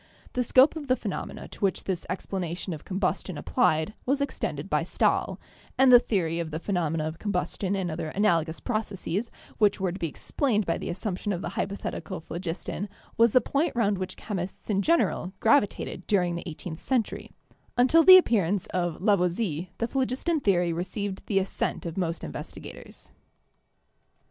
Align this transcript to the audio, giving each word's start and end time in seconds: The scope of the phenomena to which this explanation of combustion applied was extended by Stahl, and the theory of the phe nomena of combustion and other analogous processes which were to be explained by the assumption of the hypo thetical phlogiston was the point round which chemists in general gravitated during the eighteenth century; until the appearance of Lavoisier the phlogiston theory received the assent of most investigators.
The 0.33 0.43
scope 0.43 0.75
of 0.75 0.87
the 0.87 0.95
phenomena 0.95 1.47
to 1.49 1.59
which 1.59 1.83
this 1.83 2.07
explanation 2.09 2.73
of 2.73 2.83
combustion 2.83 3.37
applied 3.37 3.93
was 4.03 4.19
extended 4.19 4.67
by 4.67 4.81
Stahl, 4.81 5.39
and 5.77 5.91
the 5.91 5.99
theory 5.99 6.39
of 6.39 6.49
the 6.49 6.57
phe 6.57 6.69
nomena 6.71 7.05
of 7.07 7.19
combustion 7.19 7.75
and 7.75 7.91
other 7.91 8.07
analogous 8.09 8.59
processes 8.59 9.29
which 9.59 9.79
were 9.79 9.91
to 9.91 9.99
be 9.99 10.07
explained 10.07 10.65
by 10.65 10.79
the 10.79 10.89
assumption 10.89 11.31
of 11.31 11.43
the 11.43 11.49
hypo 11.49 11.75
thetical 11.75 12.23
phlogiston 12.23 12.89
was 13.15 13.31
the 13.31 13.41
point 13.41 13.75
round 13.75 13.99
which 13.99 14.17
chemists 14.17 14.71
in 14.71 14.81
general 14.81 15.33
gravitated 15.39 16.07
during 16.07 16.33
the 16.33 16.49
eighteenth 16.49 16.79
century; 16.79 17.29
until 17.77 18.03
the 18.03 18.17
appearance 18.17 18.65
of 18.73 19.03
Lavoisier 19.03 19.67
the 19.77 19.87
phlogiston 19.87 20.39
theory 20.39 20.73
received 20.73 21.27
the 21.27 21.37
assent 21.37 21.85
of 21.85 21.95
most 21.95 22.23
investigators. 22.23 23.11